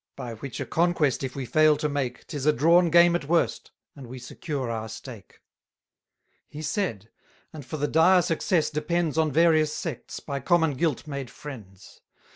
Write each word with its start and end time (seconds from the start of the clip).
By 0.15 0.33
which 0.33 0.59
a 0.59 0.65
conquest 0.65 1.23
if 1.23 1.35
we 1.35 1.45
fail 1.45 1.77
to 1.77 1.87
make, 1.87 2.25
'Tis 2.25 2.47
a 2.47 2.51
drawn 2.53 2.89
game 2.89 3.15
at 3.15 3.25
worst, 3.27 3.69
and 3.95 4.07
we 4.07 4.17
secure 4.17 4.71
our 4.71 4.89
stake. 4.89 5.41
He 6.47 6.63
said, 6.63 7.11
and 7.53 7.63
for 7.63 7.77
the 7.77 7.87
dire 7.87 8.23
success 8.23 8.71
depends 8.71 9.15
On 9.19 9.31
various 9.31 9.71
sects, 9.71 10.19
by 10.19 10.39
common 10.39 10.73
guilt 10.73 11.05
made 11.05 11.29
friends. 11.29 12.01